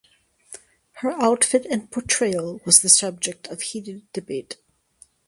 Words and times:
Her 0.93 1.11
outfit 1.11 1.67
and 1.69 1.91
portrayal 1.91 2.59
was 2.65 2.79
the 2.79 2.89
subject 2.89 3.45
of 3.49 3.61
heated 3.61 4.11
debate. 4.13 4.57